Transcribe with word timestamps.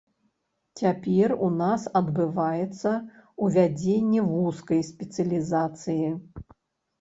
Цяпер 0.79 1.33
у 1.47 1.49
нас 1.57 1.81
адбываецца 2.01 2.93
ўвядзенне 3.49 4.25
вузкай 4.31 4.81
спецыялізацыі. 4.89 6.09